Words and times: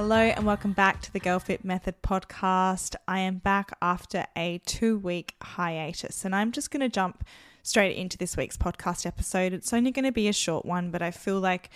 Hello, 0.00 0.16
and 0.16 0.46
welcome 0.46 0.74
back 0.74 1.02
to 1.02 1.12
the 1.12 1.18
Girl 1.18 1.40
Fit 1.40 1.64
Method 1.64 2.02
podcast. 2.02 2.94
I 3.08 3.18
am 3.18 3.38
back 3.38 3.76
after 3.82 4.26
a 4.36 4.58
two 4.64 4.96
week 4.96 5.34
hiatus, 5.42 6.24
and 6.24 6.36
I'm 6.36 6.52
just 6.52 6.70
going 6.70 6.82
to 6.82 6.88
jump 6.88 7.24
straight 7.64 7.96
into 7.96 8.16
this 8.16 8.36
week's 8.36 8.56
podcast 8.56 9.06
episode. 9.06 9.52
It's 9.52 9.72
only 9.72 9.90
going 9.90 10.04
to 10.04 10.12
be 10.12 10.28
a 10.28 10.32
short 10.32 10.64
one, 10.64 10.92
but 10.92 11.02
I 11.02 11.10
feel 11.10 11.40
like 11.40 11.70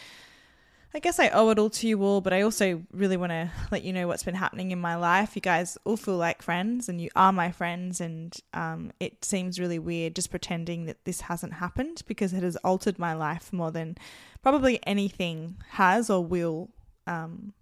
I 0.95 1.01
guess 1.01 1.19
I 1.19 1.31
owe 1.31 1.51
it 1.51 1.59
all 1.59 1.71
to 1.71 1.89
you 1.89 2.01
all, 2.05 2.21
but 2.21 2.33
I 2.33 2.43
also 2.43 2.85
really 2.93 3.17
want 3.17 3.33
to 3.33 3.51
let 3.73 3.83
you 3.83 3.93
know 3.93 4.07
what's 4.07 4.23
been 4.23 4.37
happening 4.37 4.70
in 4.70 4.79
my 4.79 4.95
life. 4.95 5.34
You 5.34 5.43
guys 5.43 5.77
all 5.83 5.97
feel 5.97 6.17
like 6.17 6.43
friends, 6.43 6.89
and 6.89 7.01
you 7.01 7.11
are 7.17 7.33
my 7.33 7.51
friends, 7.51 8.01
and 8.01 8.37
um, 8.55 8.93
it 9.01 9.25
seems 9.25 9.59
really 9.59 9.81
weird 9.81 10.15
just 10.15 10.31
pretending 10.31 10.84
that 10.84 11.05
this 11.07 11.23
hasn't 11.23 11.55
happened 11.55 12.05
because 12.07 12.33
it 12.33 12.45
has 12.45 12.55
altered 12.59 13.01
my 13.01 13.15
life 13.15 13.53
more 13.53 13.73
than 13.73 13.98
probably 14.45 14.79
anything 14.87 15.57
has 15.70 16.09
or 16.09 16.25
will. 16.25 16.70
Um, 17.09 17.53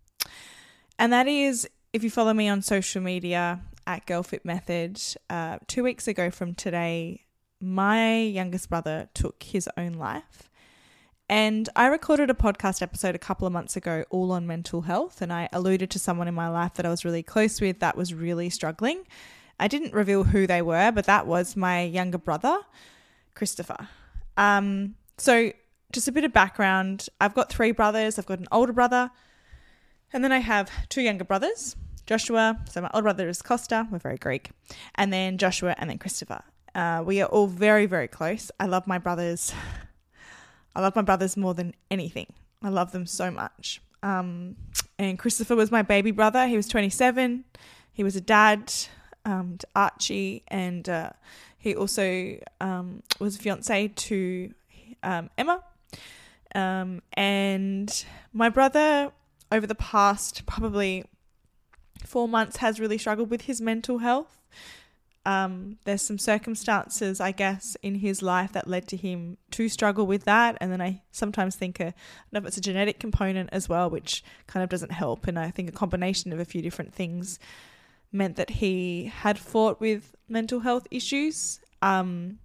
and 1.00 1.12
that 1.12 1.27
is 1.27 1.68
if 1.92 2.04
you 2.04 2.10
follow 2.10 2.34
me 2.34 2.48
on 2.48 2.62
social 2.62 3.00
media 3.00 3.60
at 3.86 4.06
GirlFit 4.06 4.45
Method, 4.45 5.00
uh, 5.30 5.58
two 5.66 5.82
weeks 5.82 6.06
ago 6.06 6.30
from 6.30 6.54
today, 6.54 7.24
my 7.60 8.20
youngest 8.20 8.68
brother 8.68 9.08
took 9.14 9.42
his 9.42 9.68
own 9.77 9.94
life. 9.94 10.50
And 11.28 11.69
I 11.75 11.86
recorded 11.86 12.28
a 12.28 12.34
podcast 12.34 12.83
episode 12.83 13.14
a 13.14 13.19
couple 13.19 13.47
of 13.47 13.52
months 13.52 13.77
ago, 13.77 14.05
all 14.10 14.30
on 14.30 14.47
mental 14.47 14.83
health. 14.83 15.22
And 15.22 15.33
I 15.33 15.48
alluded 15.52 15.91
to 15.92 15.98
someone 15.98 16.28
in 16.28 16.34
my 16.34 16.48
life 16.48 16.75
that 16.75 16.84
I 16.84 16.91
was 16.91 17.05
really 17.05 17.22
close 17.22 17.60
with 17.60 17.80
that 17.80 17.97
was 17.97 18.12
really 18.12 18.50
struggling. 18.50 19.05
I 19.58 19.69
didn't 19.69 19.94
reveal 19.94 20.25
who 20.25 20.47
they 20.47 20.60
were, 20.60 20.92
but 20.92 21.06
that 21.06 21.27
was 21.27 21.56
my 21.56 21.82
younger 21.82 22.19
brother, 22.19 22.58
Christopher. 23.34 23.88
Um, 24.36 24.97
so, 25.16 25.53
just 25.92 26.08
a 26.08 26.12
bit 26.12 26.25
of 26.25 26.32
background 26.32 27.08
I've 27.20 27.34
got 27.34 27.50
three 27.50 27.72
brothers, 27.72 28.19
I've 28.19 28.27
got 28.27 28.38
an 28.38 28.47
older 28.53 28.72
brother, 28.72 29.10
and 30.12 30.25
then 30.25 30.33
I 30.33 30.39
have 30.39 30.70
two 30.89 31.03
younger 31.03 31.25
brothers, 31.25 31.77
Joshua. 32.06 32.58
So 32.70 32.80
my 32.80 32.91
older 32.92 33.05
brother 33.05 33.28
is 33.28 33.42
Costa. 33.42 33.86
We're 33.91 33.98
very 33.98 34.16
Greek. 34.16 34.50
And 34.97 35.12
then 35.12 35.39
Joshua 35.39 35.75
and 35.78 35.91
then 35.91 35.98
Christopher. 35.98 36.42
Uh, 36.75 37.03
we 37.05 37.20
are 37.20 37.28
all 37.28 37.47
very, 37.47 37.86
very 37.86 38.08
close. 38.08 38.50
I 38.61 38.66
love 38.66 38.86
my 38.86 38.98
brothers. 38.98 39.53
I 40.75 40.81
love 40.81 40.94
my 40.94 41.03
brothers 41.03 41.36
more 41.36 41.55
than 41.55 41.75
anything. 41.91 42.33
I 42.62 42.69
love 42.69 42.92
them 42.92 43.06
so 43.06 43.31
much. 43.31 43.81
Um, 44.03 44.56
and 44.98 45.19
Christopher 45.19 45.56
was 45.56 45.70
my 45.70 45.83
baby 45.83 46.11
brother. 46.11 46.47
He 46.47 46.56
was 46.56 46.69
27. 46.69 47.44
He 47.92 48.05
was 48.05 48.16
a 48.16 48.20
dad 48.20 48.72
um, 49.25 49.56
to 49.58 49.66
Archie, 49.75 50.42
and 50.48 50.88
uh, 50.88 51.11
he 51.58 51.75
also 51.75 52.38
um, 52.61 53.03
was 53.19 53.36
a 53.36 53.38
fiance 53.38 53.88
to 53.88 54.55
um, 55.03 55.31
Emma. 55.36 55.62
Um, 56.55 57.03
and 57.12 58.05
my 58.33 58.48
brother 58.48 59.12
over 59.53 59.67
the 59.67 59.75
past 59.75 60.47
probably 60.47 61.05
four 62.05 62.29
months 62.29 62.59
has 62.59 62.81
really 62.81 62.98
struggled 62.98 63.31
with 63.31 63.43
his 63.43 63.61
mental 63.61 63.98
health. 63.98 64.41
Um, 65.27 65.77
there's 65.84 66.01
some 66.01 66.19
circumstances, 66.19 67.20
I 67.20 67.33
guess, 67.33 67.77
in 67.83 67.97
his 67.97 68.23
life 68.23 68.53
that 68.53 68.67
led 68.67 68.89
to 68.89 68.97
him 68.97 69.37
to 69.51 69.69
struggle 69.69 70.06
with 70.06 70.25
that. 70.25 70.56
And 70.61 70.73
then 70.73 70.81
I 70.81 71.03
sometimes 71.12 71.56
think, 71.56 71.78
a, 71.78 71.89
I 71.89 71.93
don't 71.93 71.95
know 72.33 72.39
if 72.41 72.47
it's 72.47 72.56
a 72.56 72.62
genetic 72.62 72.98
component 72.98 73.51
as 73.53 73.69
well, 73.69 73.91
which 73.91 74.25
kind 74.47 74.65
of 74.65 74.71
doesn't 74.71 74.93
help. 74.93 75.27
And 75.27 75.39
I 75.39 75.50
think 75.50 75.69
a 75.69 75.72
combination 75.72 76.33
of 76.33 76.41
a 76.41 76.44
few 76.44 76.62
different 76.62 76.94
things 76.94 77.39
meant 78.12 78.37
that 78.37 78.50
he 78.50 79.12
had 79.15 79.39
fought 79.39 79.81
with 79.81 80.15
mental 80.28 80.60
health 80.60 80.87
issues. 80.91 81.60
Um, 81.83 82.39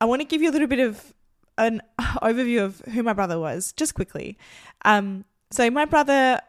I 0.00 0.04
want 0.04 0.20
to 0.20 0.26
give 0.26 0.42
you 0.42 0.50
a 0.50 0.52
little 0.52 0.68
bit 0.68 0.80
of 0.80 1.14
an 1.56 1.80
overview 2.00 2.62
of 2.62 2.80
who 2.92 3.02
my 3.02 3.14
brother 3.14 3.38
was, 3.38 3.72
just 3.72 3.94
quickly. 3.94 4.36
Um, 4.84 5.24
so 5.52 5.70
my 5.70 5.84
brother, 5.84 6.40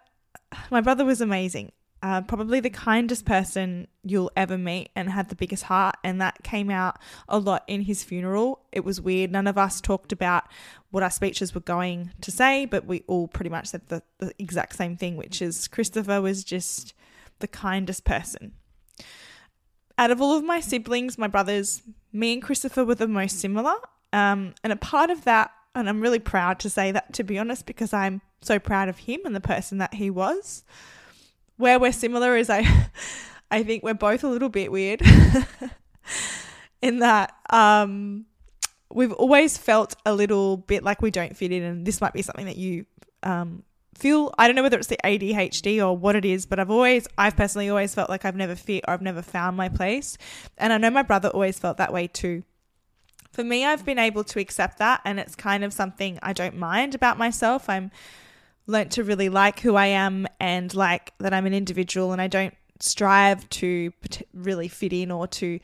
my 0.71 0.81
brother 0.81 1.05
was 1.05 1.21
amazing. 1.21 1.71
Uh, 2.01 2.21
probably 2.21 2.59
the 2.59 2.69
kindest 2.69 3.25
person 3.25 3.87
you'll 4.03 4.31
ever 4.35 4.57
meet 4.57 4.89
and 4.93 5.09
had 5.09 5.29
the 5.29 5.35
biggest 5.35 5.63
heart. 5.63 5.95
And 6.03 6.19
that 6.19 6.43
came 6.43 6.69
out 6.69 6.99
a 7.29 7.39
lot 7.39 7.63
in 7.65 7.81
his 7.83 8.03
funeral. 8.03 8.59
It 8.73 8.83
was 8.83 8.99
weird. 8.99 9.31
None 9.31 9.47
of 9.47 9.57
us 9.57 9.79
talked 9.79 10.11
about 10.11 10.43
what 10.91 11.01
our 11.01 11.09
speeches 11.09 11.55
were 11.55 11.61
going 11.61 12.11
to 12.19 12.29
say, 12.29 12.65
but 12.65 12.85
we 12.85 13.03
all 13.07 13.29
pretty 13.29 13.49
much 13.49 13.67
said 13.67 13.87
the, 13.87 14.03
the 14.17 14.33
exact 14.37 14.75
same 14.75 14.97
thing, 14.97 15.15
which 15.15 15.41
is 15.41 15.69
Christopher 15.69 16.21
was 16.21 16.43
just 16.43 16.93
the 17.39 17.47
kindest 17.47 18.03
person. 18.03 18.51
Out 19.97 20.11
of 20.11 20.21
all 20.21 20.35
of 20.35 20.43
my 20.43 20.59
siblings, 20.59 21.17
my 21.17 21.27
brothers, 21.27 21.83
me 22.11 22.33
and 22.33 22.41
Christopher 22.41 22.83
were 22.83 22.95
the 22.95 23.07
most 23.07 23.39
similar. 23.39 23.75
Um, 24.11 24.55
and 24.61 24.73
a 24.73 24.77
part 24.77 25.09
of 25.09 25.23
that 25.23 25.51
and 25.75 25.89
I'm 25.89 26.01
really 26.01 26.19
proud 26.19 26.59
to 26.59 26.69
say 26.69 26.91
that, 26.91 27.13
to 27.13 27.23
be 27.23 27.39
honest, 27.39 27.65
because 27.65 27.93
I'm 27.93 28.21
so 28.41 28.59
proud 28.59 28.89
of 28.89 28.99
him 28.99 29.21
and 29.25 29.35
the 29.35 29.41
person 29.41 29.79
that 29.79 29.93
he 29.93 30.09
was. 30.09 30.63
Where 31.57 31.79
we're 31.79 31.91
similar 31.91 32.35
is 32.35 32.49
I, 32.49 32.89
I 33.51 33.63
think 33.63 33.83
we're 33.83 33.93
both 33.93 34.23
a 34.23 34.29
little 34.29 34.49
bit 34.49 34.71
weird 34.71 35.01
in 36.81 36.99
that 36.99 37.35
um, 37.49 38.25
we've 38.91 39.13
always 39.13 39.57
felt 39.57 39.95
a 40.05 40.13
little 40.13 40.57
bit 40.57 40.83
like 40.83 41.01
we 41.01 41.11
don't 41.11 41.35
fit 41.35 41.51
in. 41.51 41.63
And 41.63 41.85
this 41.85 42.01
might 42.01 42.13
be 42.13 42.21
something 42.21 42.45
that 42.45 42.57
you 42.57 42.85
um, 43.23 43.63
feel 43.95 44.33
I 44.37 44.47
don't 44.47 44.55
know 44.55 44.63
whether 44.63 44.77
it's 44.77 44.87
the 44.87 44.99
ADHD 45.03 45.83
or 45.85 45.95
what 45.95 46.15
it 46.15 46.25
is, 46.25 46.45
but 46.45 46.59
I've 46.59 46.71
always 46.71 47.07
I've 47.17 47.35
personally 47.35 47.69
always 47.69 47.93
felt 47.95 48.09
like 48.09 48.25
I've 48.25 48.35
never 48.35 48.55
fit 48.55 48.83
or 48.87 48.93
I've 48.93 49.01
never 49.01 49.21
found 49.21 49.57
my 49.57 49.69
place. 49.69 50.17
And 50.57 50.73
I 50.73 50.77
know 50.77 50.89
my 50.89 51.03
brother 51.03 51.29
always 51.29 51.57
felt 51.57 51.77
that 51.77 51.93
way 51.93 52.07
too 52.07 52.43
for 53.33 53.43
me, 53.43 53.65
I've 53.65 53.83
been 53.83 53.97
able 53.97 54.23
to 54.25 54.39
accept 54.39 54.77
that, 54.77 55.01
and 55.03 55.19
it's 55.19 55.35
kind 55.35 55.63
of 55.63 55.73
something 55.73 56.19
I 56.21 56.33
don't 56.33 56.55
mind 56.55 56.93
about 56.93 57.17
myself. 57.17 57.67
I'm 57.67 57.89
learnt 58.67 58.91
to 58.91 59.03
really 59.03 59.27
like 59.27 59.59
who 59.59 59.75
I 59.75 59.87
am 59.87 60.25
and 60.39 60.73
like 60.73 61.11
that 61.17 61.33
I'm 61.33 61.47
an 61.47 61.53
individual, 61.53 62.11
and 62.11 62.21
I 62.21 62.27
don't 62.27 62.53
strive 62.79 63.49
to 63.49 63.91
really 64.33 64.67
fit 64.67 64.93
in 64.93 65.09
or 65.09 65.25
to 65.27 65.59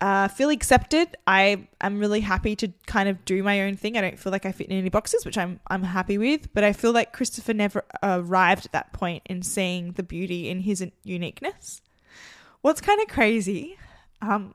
uh, 0.00 0.28
feel 0.28 0.48
accepted. 0.48 1.14
I 1.26 1.68
am 1.82 1.98
really 2.00 2.20
happy 2.20 2.56
to 2.56 2.72
kind 2.86 3.08
of 3.08 3.22
do 3.26 3.42
my 3.42 3.60
own 3.62 3.76
thing. 3.76 3.98
I 3.98 4.00
don't 4.00 4.18
feel 4.18 4.32
like 4.32 4.46
I 4.46 4.52
fit 4.52 4.68
in 4.68 4.78
any 4.78 4.88
boxes, 4.88 5.26
which 5.26 5.36
I'm 5.36 5.60
I'm 5.68 5.82
happy 5.82 6.16
with. 6.16 6.52
But 6.54 6.64
I 6.64 6.72
feel 6.72 6.92
like 6.92 7.12
Christopher 7.12 7.52
never 7.52 7.84
arrived 8.02 8.64
at 8.64 8.72
that 8.72 8.94
point 8.94 9.24
in 9.26 9.42
seeing 9.42 9.92
the 9.92 10.02
beauty 10.02 10.48
in 10.48 10.60
his 10.60 10.84
uniqueness. 11.04 11.82
What's 12.62 12.80
kind 12.80 13.00
of 13.02 13.08
crazy 13.08 13.76
um, 14.22 14.54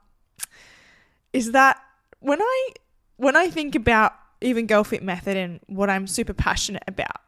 is 1.31 1.51
that 1.51 1.79
when 2.19 2.41
I 2.41 2.69
when 3.17 3.35
I 3.35 3.49
think 3.49 3.75
about 3.75 4.13
even 4.41 4.67
Girl 4.67 4.83
Fit 4.83 5.03
Method 5.03 5.37
and 5.37 5.59
what 5.67 5.89
I'm 5.89 6.07
super 6.07 6.33
passionate 6.33 6.83
about, 6.87 7.21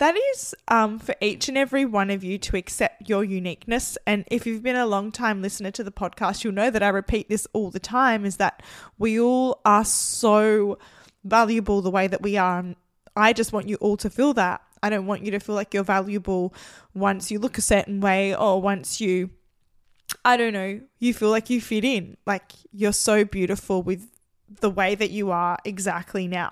that 0.00 0.16
is 0.32 0.54
um, 0.68 0.98
for 0.98 1.14
each 1.20 1.48
and 1.48 1.58
every 1.58 1.84
one 1.84 2.10
of 2.10 2.24
you 2.24 2.38
to 2.38 2.56
accept 2.56 3.08
your 3.08 3.22
uniqueness. 3.22 3.98
And 4.06 4.24
if 4.30 4.46
you've 4.46 4.62
been 4.62 4.76
a 4.76 4.86
long 4.86 5.12
time 5.12 5.42
listener 5.42 5.70
to 5.72 5.84
the 5.84 5.92
podcast, 5.92 6.42
you'll 6.42 6.54
know 6.54 6.70
that 6.70 6.82
I 6.82 6.88
repeat 6.88 7.28
this 7.28 7.46
all 7.52 7.70
the 7.70 7.80
time 7.80 8.24
is 8.24 8.38
that 8.38 8.62
we 8.98 9.20
all 9.20 9.60
are 9.64 9.84
so 9.84 10.78
valuable 11.24 11.82
the 11.82 11.90
way 11.90 12.06
that 12.06 12.22
we 12.22 12.36
are. 12.36 12.58
And 12.58 12.76
I 13.14 13.32
just 13.32 13.52
want 13.52 13.68
you 13.68 13.76
all 13.76 13.96
to 13.98 14.10
feel 14.10 14.32
that. 14.34 14.62
I 14.82 14.88
don't 14.88 15.06
want 15.06 15.22
you 15.22 15.30
to 15.32 15.38
feel 15.38 15.54
like 15.54 15.74
you're 15.74 15.84
valuable 15.84 16.54
once 16.94 17.30
you 17.30 17.38
look 17.38 17.58
a 17.58 17.62
certain 17.62 18.00
way 18.00 18.34
or 18.34 18.62
once 18.62 19.02
you, 19.02 19.28
I 20.24 20.38
don't 20.38 20.54
know, 20.54 20.80
you 20.98 21.12
feel 21.12 21.28
like 21.28 21.50
you 21.50 21.60
fit 21.60 21.84
in. 21.84 22.16
Like 22.26 22.52
you're 22.72 22.94
so 22.94 23.24
beautiful 23.26 23.82
with 23.82 24.08
the 24.60 24.70
way 24.70 24.94
that 24.94 25.10
you 25.10 25.30
are 25.30 25.58
exactly 25.64 26.26
now. 26.26 26.50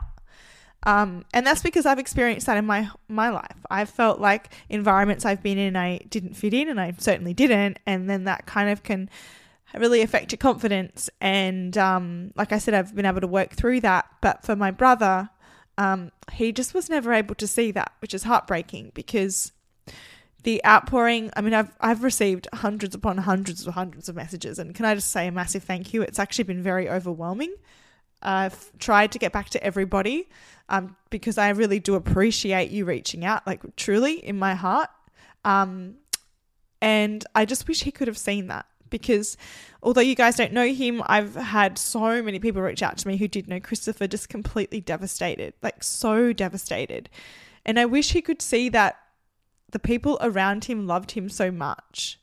Um, 0.85 1.25
and 1.35 1.47
that's 1.47 1.63
because 1.63 1.87
I've 1.87 1.99
experienced 1.99 2.47
that 2.47 2.57
in 2.57 2.65
my 2.65 2.89
my 3.09 3.31
life. 3.31 3.57
I've 3.69 3.91
felt 3.91 4.21
like 4.21 4.53
environments 4.69 5.25
I've 5.25 5.43
been 5.43 5.59
in 5.59 5.77
I 5.77 5.99
didn't 6.09 6.35
fit 6.35 6.55
in, 6.55 6.69
and 6.69 6.81
I 6.81 6.95
certainly 6.99 7.35
didn't. 7.35 7.79
And 7.87 8.09
then 8.09 8.25
that 8.25 8.47
kind 8.47 8.71
of 8.71 8.83
can 8.83 9.11
really 9.75 10.03
affect 10.03 10.33
your 10.33 10.39
confidence. 10.39 11.11
And 11.21 11.77
um, 11.77 12.33
like 12.37 12.53
I 12.53 12.59
said, 12.59 12.75
I've 12.75 12.95
been 12.95 13.07
able 13.07 13.21
to 13.21 13.27
work 13.27 13.55
through 13.55 13.81
that. 13.81 14.07
But 14.21 14.45
for 14.45 14.55
my 14.55 14.71
brother, 14.71 15.31
um, 15.77 16.13
he 16.33 16.53
just 16.53 16.75
was 16.75 16.89
never 16.89 17.13
able 17.13 17.35
to 17.35 17.47
see 17.47 17.73
that, 17.73 17.93
which 18.01 18.15
is 18.15 18.23
heartbreaking 18.23 18.93
because 18.95 19.53
the 20.45 20.65
outpouring 20.65 21.31
i 21.37 21.41
mean 21.41 21.53
i've 21.53 21.77
i've 21.81 22.05
received 22.05 22.47
hundreds 22.55 22.95
upon 22.95 23.19
hundreds 23.19 23.67
of 23.67 23.75
hundreds 23.75 24.09
of 24.09 24.15
messages 24.15 24.59
and 24.59 24.75
can 24.75 24.85
i 24.85 24.95
just 24.95 25.11
say 25.11 25.27
a 25.27 25.33
massive 25.33 25.65
thank 25.65 25.93
you 25.93 26.01
it's 26.01 26.19
actually 26.19 26.45
been 26.45 26.63
very 26.63 26.89
overwhelming 26.89 27.53
I've 28.23 28.77
tried 28.79 29.13
to 29.13 29.19
get 29.19 29.33
back 29.33 29.51
to 29.51 29.63
everybody 29.63 30.29
um, 30.69 30.97
because 31.11 31.39
I 31.39 31.51
really 31.51 31.79
do 31.79 31.95
appreciate 31.95 32.71
you 32.71 32.85
reaching 32.85 33.25
out, 33.25 33.47
like 33.47 33.63
truly 33.77 34.25
in 34.25 34.39
my 34.39 34.55
heart. 34.55 34.91
Um, 35.45 35.97
and 36.81 37.25
I 37.35 37.45
just 37.45 37.67
wish 37.69 37.83
he 37.83 37.91
could 37.91 38.09
have 38.09 38.19
seen 38.19 38.49
that 38.49 38.67
because 38.91 39.37
although 39.83 40.01
you 40.01 40.15
guys 40.15 40.37
don't 40.37 40.53
know 40.53 40.67
him, 40.67 41.03
I've 41.07 41.35
had 41.35 41.79
so 41.79 42.23
many 42.23 42.39
people 42.39 42.63
reach 42.63 42.83
out 42.83 42.99
to 42.99 43.09
me 43.09 43.17
who 43.17 43.29
did 43.29 43.49
know 43.49 43.61
Christopher 43.61 44.07
just 44.07 44.29
completely 44.29 44.81
devastated, 44.81 45.55
like 45.63 45.83
so 45.83 46.33
devastated. 46.33 47.09
And 47.65 47.79
I 47.79 47.85
wish 47.85 48.13
he 48.13 48.23
could 48.23 48.43
see 48.43 48.69
that 48.71 48.99
the 49.71 49.79
people 49.79 50.19
around 50.21 50.65
him 50.65 50.87
loved 50.87 51.13
him 51.13 51.29
so 51.29 51.51
much. 51.51 52.19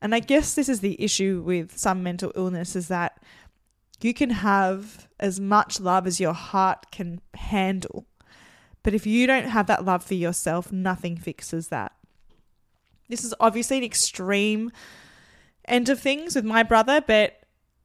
And 0.00 0.14
I 0.14 0.20
guess 0.20 0.54
this 0.54 0.68
is 0.68 0.80
the 0.80 1.00
issue 1.02 1.42
with 1.44 1.76
some 1.76 2.02
mental 2.02 2.32
illness 2.34 2.76
is 2.76 2.88
that 2.88 3.20
you 4.00 4.14
can 4.14 4.30
have 4.30 5.08
as 5.18 5.40
much 5.40 5.80
love 5.80 6.06
as 6.06 6.20
your 6.20 6.32
heart 6.32 6.90
can 6.90 7.20
handle. 7.34 8.06
But 8.82 8.94
if 8.94 9.06
you 9.06 9.26
don't 9.26 9.48
have 9.48 9.66
that 9.66 9.84
love 9.84 10.04
for 10.04 10.14
yourself, 10.14 10.72
nothing 10.72 11.16
fixes 11.16 11.68
that. 11.68 11.92
This 13.08 13.24
is 13.24 13.34
obviously 13.40 13.78
an 13.78 13.84
extreme 13.84 14.70
end 15.66 15.88
of 15.88 16.00
things 16.00 16.34
with 16.34 16.44
my 16.44 16.62
brother, 16.62 17.02
but 17.06 17.40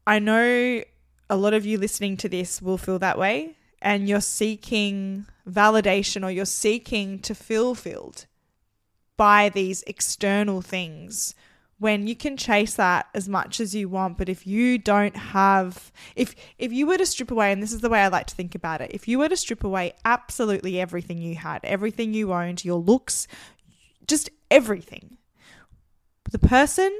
I 0.06 0.20
know 0.20 0.84
a 1.30 1.36
lot 1.36 1.54
of 1.54 1.66
you 1.66 1.78
listening 1.78 2.18
to 2.18 2.30
this 2.30 2.62
will 2.62 2.78
feel 2.78 3.00
that 3.00 3.18
way 3.18 3.56
and 3.82 4.08
you're 4.08 4.22
seeking 4.22 5.26
validation 5.48 6.26
or 6.26 6.32
you're 6.32 6.46
seeking 6.46 7.20
to 7.20 7.36
feel 7.36 7.76
filled 7.76 8.26
by 9.18 9.50
these 9.50 9.84
external 9.84 10.62
things 10.62 11.36
when 11.84 12.08
you 12.08 12.16
can 12.16 12.38
chase 12.38 12.76
that 12.76 13.08
as 13.14 13.28
much 13.28 13.60
as 13.60 13.76
you 13.76 13.88
want 13.90 14.18
but 14.18 14.30
if 14.30 14.48
you 14.48 14.78
don't 14.78 15.16
have 15.16 15.92
if 16.16 16.36
if 16.58 16.72
you 16.72 16.88
were 16.88 16.98
to 16.98 17.06
strip 17.06 17.30
away 17.30 17.52
and 17.52 17.62
this 17.62 17.74
is 17.74 17.82
the 17.82 17.90
way 17.90 18.02
I 18.02 18.08
like 18.08 18.28
to 18.28 18.36
think 18.36 18.56
about 18.56 18.82
it 18.82 18.92
if 18.94 19.08
you 19.08 19.20
were 19.20 19.30
to 19.30 19.38
strip 19.38 19.64
away 19.64 19.94
absolutely 20.06 20.80
everything 20.80 21.18
you 21.18 21.36
had 21.36 21.60
everything 21.64 22.14
you 22.14 22.34
owned 22.34 22.64
your 22.64 22.80
looks 22.80 23.28
just 24.08 24.30
everything 24.50 25.18
the 26.32 26.40
person 26.40 26.92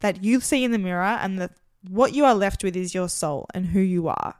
that 0.00 0.24
you 0.24 0.40
see 0.40 0.64
in 0.64 0.70
the 0.70 0.78
mirror 0.78 1.18
and 1.20 1.38
the 1.38 1.50
what 1.88 2.14
you 2.14 2.24
are 2.24 2.34
left 2.34 2.64
with 2.64 2.76
is 2.76 2.94
your 2.94 3.08
soul 3.08 3.46
and 3.54 3.66
who 3.66 3.80
you 3.80 4.08
are. 4.08 4.34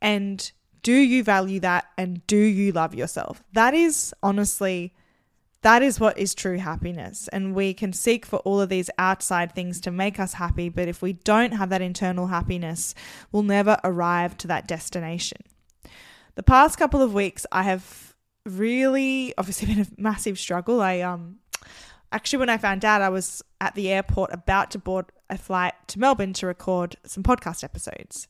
And 0.00 0.50
do 0.82 0.92
you 0.92 1.22
value 1.22 1.60
that 1.60 1.86
and 1.96 2.26
do 2.26 2.36
you 2.36 2.72
love 2.72 2.94
yourself? 2.94 3.42
That 3.52 3.74
is 3.74 4.14
honestly 4.22 4.94
that 5.62 5.82
is 5.82 6.00
what 6.00 6.18
is 6.18 6.34
true 6.34 6.58
happiness. 6.58 7.28
And 7.28 7.54
we 7.54 7.72
can 7.72 7.92
seek 7.92 8.26
for 8.26 8.40
all 8.40 8.60
of 8.60 8.68
these 8.68 8.90
outside 8.98 9.54
things 9.54 9.80
to 9.82 9.90
make 9.90 10.20
us 10.20 10.34
happy, 10.34 10.68
but 10.68 10.88
if 10.88 11.02
we 11.02 11.14
don't 11.14 11.52
have 11.52 11.70
that 11.70 11.80
internal 11.80 12.26
happiness, 12.26 12.94
we'll 13.30 13.44
never 13.44 13.78
arrive 13.84 14.36
to 14.38 14.48
that 14.48 14.66
destination. 14.66 15.38
The 16.34 16.42
past 16.42 16.78
couple 16.78 17.00
of 17.00 17.14
weeks, 17.14 17.46
I 17.52 17.62
have 17.62 18.14
really 18.44 19.32
obviously 19.38 19.66
been 19.74 19.82
a 19.82 20.00
massive 20.00 20.38
struggle. 20.38 20.80
I 20.80 21.00
um 21.00 21.36
actually 22.10 22.40
when 22.40 22.50
I 22.50 22.58
found 22.58 22.84
out 22.84 23.00
I 23.00 23.08
was 23.08 23.42
at 23.60 23.74
the 23.74 23.90
airport 23.90 24.32
about 24.32 24.70
to 24.72 24.78
board 24.78 25.06
a 25.30 25.38
flight 25.38 25.74
to 25.88 25.98
Melbourne 25.98 26.32
to 26.34 26.46
record 26.46 26.96
some 27.06 27.22
podcast 27.22 27.62
episodes. 27.62 28.26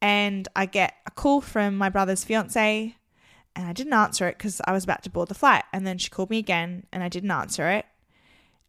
And 0.00 0.46
I 0.54 0.66
get 0.66 0.94
a 1.06 1.10
call 1.10 1.40
from 1.40 1.76
my 1.76 1.88
brother's 1.88 2.22
fiance 2.22 2.94
and 3.58 3.66
I 3.66 3.72
didn't 3.72 3.92
answer 3.92 4.28
it 4.28 4.38
because 4.38 4.60
I 4.66 4.72
was 4.72 4.84
about 4.84 5.02
to 5.02 5.10
board 5.10 5.28
the 5.28 5.34
flight. 5.34 5.64
And 5.72 5.84
then 5.84 5.98
she 5.98 6.10
called 6.10 6.30
me 6.30 6.38
again 6.38 6.86
and 6.92 7.02
I 7.02 7.08
didn't 7.08 7.32
answer 7.32 7.68
it. 7.68 7.86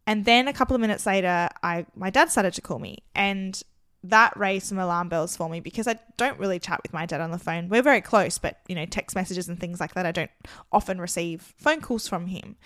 And 0.04 0.24
then 0.24 0.48
a 0.48 0.52
couple 0.52 0.74
of 0.74 0.80
minutes 0.80 1.06
later, 1.06 1.48
I 1.62 1.86
my 1.94 2.10
dad 2.10 2.28
started 2.28 2.54
to 2.54 2.60
call 2.60 2.80
me 2.80 3.04
and 3.14 3.62
that 4.02 4.36
raised 4.36 4.66
some 4.66 4.78
alarm 4.78 5.08
bells 5.08 5.36
for 5.36 5.48
me 5.48 5.60
because 5.60 5.86
I 5.86 6.00
don't 6.16 6.40
really 6.40 6.58
chat 6.58 6.80
with 6.82 6.92
my 6.92 7.06
dad 7.06 7.20
on 7.20 7.30
the 7.30 7.38
phone. 7.38 7.68
We're 7.68 7.82
very 7.82 8.00
close, 8.00 8.38
but 8.38 8.58
you 8.66 8.74
know, 8.74 8.84
text 8.84 9.14
messages 9.14 9.48
and 9.48 9.60
things 9.60 9.78
like 9.78 9.94
that, 9.94 10.06
I 10.06 10.12
don't 10.12 10.30
often 10.72 11.00
receive 11.00 11.54
phone 11.56 11.80
calls 11.80 12.08
from 12.08 12.26
him. 12.26 12.56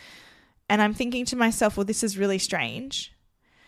And 0.70 0.80
I'm 0.80 0.94
thinking 0.94 1.26
to 1.26 1.36
myself, 1.36 1.76
well, 1.76 1.84
this 1.84 2.02
is 2.02 2.16
really 2.16 2.38
strange. 2.38 3.12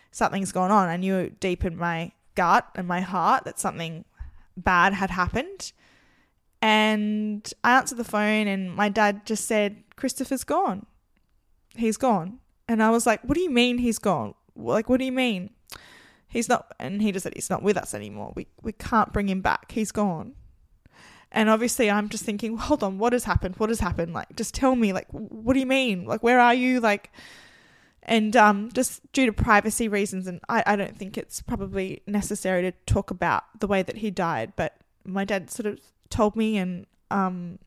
Something's 0.09 0.51
gone 0.51 0.71
on. 0.71 0.89
I 0.89 0.97
knew 0.97 1.29
deep 1.39 1.63
in 1.63 1.77
my 1.77 2.11
gut 2.33 2.67
and 2.73 2.87
my 2.87 3.01
heart 3.01 3.43
that 3.43 3.59
something 3.59 4.03
bad 4.55 4.93
had 4.93 5.11
happened. 5.11 5.73
And 6.61 7.51
I 7.63 7.77
answered 7.77 7.97
the 7.97 8.03
phone, 8.03 8.47
and 8.47 8.73
my 8.73 8.89
dad 8.89 9.25
just 9.25 9.45
said, 9.45 9.83
Christopher's 9.95 10.43
gone. 10.43 10.85
He's 11.75 11.97
gone. 11.97 12.39
And 12.67 12.81
I 12.81 12.89
was 12.89 13.05
like, 13.05 13.23
What 13.23 13.35
do 13.35 13.41
you 13.41 13.49
mean 13.49 13.77
he's 13.77 13.99
gone? 13.99 14.33
Like, 14.55 14.89
what 14.89 14.97
do 14.99 15.05
you 15.05 15.11
mean? 15.11 15.51
He's 16.27 16.49
not, 16.49 16.73
and 16.79 17.01
he 17.01 17.11
just 17.11 17.23
said, 17.23 17.33
He's 17.35 17.49
not 17.49 17.63
with 17.63 17.77
us 17.77 17.93
anymore. 17.93 18.33
We, 18.35 18.47
we 18.61 18.71
can't 18.71 19.13
bring 19.13 19.29
him 19.29 19.41
back. 19.41 19.71
He's 19.71 19.91
gone. 19.91 20.33
And 21.31 21.49
obviously, 21.49 21.91
I'm 21.91 22.09
just 22.09 22.23
thinking, 22.23 22.55
hold 22.57 22.83
on, 22.83 22.99
what 22.99 23.13
has 23.13 23.25
happened? 23.25 23.55
What 23.57 23.69
has 23.69 23.81
happened? 23.81 24.13
Like, 24.13 24.35
just 24.35 24.53
tell 24.53 24.75
me, 24.75 24.93
like, 24.93 25.07
what 25.11 25.53
do 25.53 25.59
you 25.59 25.65
mean? 25.65 26.05
Like, 26.05 26.23
where 26.23 26.39
are 26.39 26.53
you? 26.53 26.79
Like, 26.79 27.11
and 28.03 28.35
um, 28.37 28.69
just 28.71 29.11
due 29.11 29.25
to 29.25 29.33
privacy 29.33 29.89
reasons, 29.89 30.27
and 30.27 30.39
I, 30.47 30.63
I 30.65 30.75
don't 30.77 30.97
think 30.97 31.17
it's 31.17 31.41
probably 31.41 32.01
necessary 32.07 32.61
to 32.61 32.71
talk 32.85 33.11
about 33.11 33.43
the 33.59 33.67
way 33.67 33.83
that 33.83 33.97
he 33.97 34.09
died, 34.09 34.53
but 34.55 34.76
my 35.07 35.25
dad 35.25 35.49
sort 35.49 35.65
of 35.65 35.79
told 36.09 36.35
me, 36.35 36.57
and 36.57 36.85
um, 37.09 37.59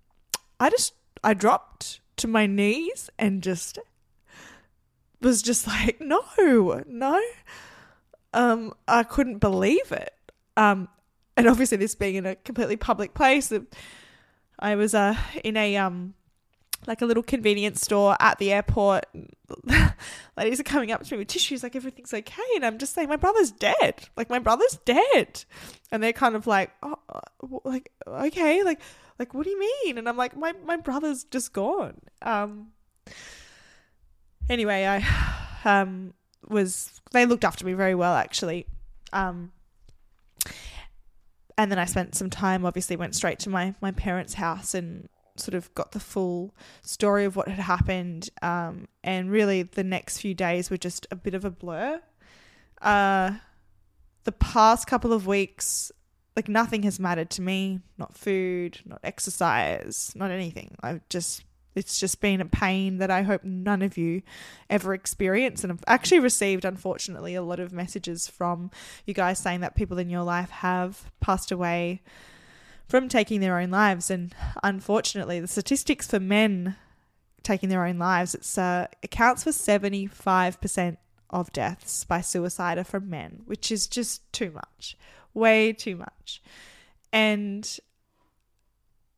I 0.58 0.70
just 0.70 0.94
I 1.24 1.34
dropped 1.34 2.00
to 2.16 2.28
my 2.28 2.46
knees 2.46 3.10
and 3.18 3.42
just 3.42 3.78
was 5.20 5.42
just 5.42 5.66
like, 5.66 6.00
no, 6.00 6.22
no. 6.86 7.20
Um, 8.32 8.74
I 8.86 9.02
couldn't 9.02 9.38
believe 9.38 9.90
it. 9.90 10.14
Um, 10.56 10.88
and 11.36 11.48
obviously 11.48 11.78
this 11.78 11.94
being 11.94 12.16
in 12.16 12.26
a 12.26 12.36
completely 12.36 12.76
public 12.76 13.14
place, 13.14 13.52
I 14.58 14.74
was 14.74 14.94
uh 14.94 15.16
in 15.42 15.56
a 15.56 15.76
um 15.76 16.14
like 16.86 17.02
a 17.02 17.06
little 17.06 17.22
convenience 17.22 17.80
store 17.80 18.16
at 18.20 18.38
the 18.38 18.52
airport. 18.52 19.04
Ladies 20.36 20.60
are 20.60 20.64
coming 20.64 20.92
up 20.92 21.04
to 21.04 21.14
me 21.14 21.18
with 21.18 21.28
tissues, 21.28 21.62
like 21.62 21.76
everything's 21.76 22.14
okay, 22.14 22.42
and 22.54 22.64
I'm 22.64 22.78
just 22.78 22.94
saying 22.94 23.08
my 23.08 23.16
brother's 23.16 23.50
dead. 23.50 24.08
Like 24.16 24.30
my 24.30 24.38
brother's 24.38 24.78
dead, 24.84 25.44
and 25.92 26.02
they're 26.02 26.12
kind 26.12 26.36
of 26.36 26.46
like, 26.46 26.70
oh, 26.82 26.98
uh, 27.08 27.20
like 27.64 27.90
okay, 28.06 28.62
like 28.62 28.80
like 29.18 29.34
what 29.34 29.44
do 29.44 29.50
you 29.50 29.60
mean? 29.60 29.98
And 29.98 30.08
I'm 30.08 30.16
like, 30.16 30.36
my 30.36 30.52
my 30.64 30.76
brother's 30.76 31.24
just 31.24 31.52
gone. 31.52 32.00
Um. 32.22 32.68
Anyway, 34.48 34.86
I 34.86 35.04
um 35.64 36.14
was 36.48 37.00
they 37.12 37.26
looked 37.26 37.44
after 37.44 37.64
me 37.64 37.74
very 37.74 37.94
well 37.94 38.14
actually. 38.14 38.66
Um. 39.12 39.52
And 41.58 41.70
then 41.70 41.78
I 41.78 41.84
spent 41.84 42.14
some 42.14 42.30
time. 42.30 42.64
Obviously, 42.64 42.96
went 42.96 43.14
straight 43.14 43.38
to 43.40 43.50
my 43.50 43.74
my 43.82 43.90
parents' 43.90 44.34
house 44.34 44.74
and 44.74 45.10
sort 45.40 45.54
of 45.54 45.72
got 45.74 45.92
the 45.92 46.00
full 46.00 46.54
story 46.82 47.24
of 47.24 47.36
what 47.36 47.48
had 47.48 47.58
happened. 47.58 48.30
Um, 48.42 48.88
and 49.02 49.30
really, 49.30 49.62
the 49.62 49.84
next 49.84 50.18
few 50.18 50.34
days 50.34 50.70
were 50.70 50.76
just 50.76 51.06
a 51.10 51.16
bit 51.16 51.34
of 51.34 51.44
a 51.44 51.50
blur. 51.50 52.00
Uh, 52.80 53.32
the 54.24 54.32
past 54.32 54.86
couple 54.86 55.12
of 55.12 55.26
weeks, 55.26 55.90
like 56.36 56.48
nothing 56.48 56.82
has 56.84 57.00
mattered 57.00 57.30
to 57.30 57.42
me 57.42 57.80
not 57.98 58.16
food, 58.16 58.78
not 58.84 59.00
exercise, 59.02 60.12
not 60.14 60.30
anything. 60.30 60.76
I've 60.82 61.06
just, 61.08 61.44
it's 61.74 61.98
just 61.98 62.20
been 62.20 62.40
a 62.40 62.46
pain 62.46 62.98
that 62.98 63.10
I 63.10 63.22
hope 63.22 63.44
none 63.44 63.82
of 63.82 63.96
you 63.96 64.22
ever 64.68 64.94
experience. 64.94 65.62
And 65.64 65.72
I've 65.72 65.84
actually 65.86 66.20
received, 66.20 66.64
unfortunately, 66.64 67.34
a 67.34 67.42
lot 67.42 67.60
of 67.60 67.72
messages 67.72 68.28
from 68.28 68.70
you 69.06 69.14
guys 69.14 69.38
saying 69.38 69.60
that 69.60 69.74
people 69.74 69.98
in 69.98 70.10
your 70.10 70.22
life 70.22 70.50
have 70.50 71.10
passed 71.20 71.50
away 71.50 72.02
from 72.90 73.08
taking 73.08 73.40
their 73.40 73.58
own 73.58 73.70
lives. 73.70 74.10
And 74.10 74.34
unfortunately, 74.64 75.38
the 75.38 75.46
statistics 75.46 76.08
for 76.08 76.18
men 76.18 76.76
taking 77.42 77.68
their 77.68 77.86
own 77.86 77.98
lives 77.98 78.58
uh, 78.58 78.88
accounts 79.02 79.44
for 79.44 79.50
75% 79.50 80.96
of 81.30 81.52
deaths 81.52 82.04
by 82.04 82.20
suicide 82.20 82.76
are 82.76 82.84
from 82.84 83.08
men, 83.08 83.42
which 83.46 83.70
is 83.70 83.86
just 83.86 84.30
too 84.32 84.50
much, 84.50 84.96
way 85.32 85.72
too 85.72 85.94
much. 85.94 86.42
And 87.12 87.78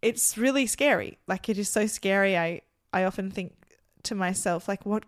it's 0.02 0.36
really 0.36 0.66
scary. 0.66 1.18
Like 1.26 1.48
it 1.48 1.56
is 1.56 1.70
so 1.70 1.86
scary. 1.86 2.36
I 2.36 2.60
I 2.92 3.04
often 3.04 3.30
think 3.30 3.54
to 4.02 4.14
myself 4.14 4.68
like 4.68 4.84
what 4.84 5.04